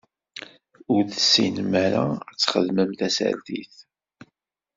[0.93, 3.75] Ur tessinem ara ad txedmem tasertit.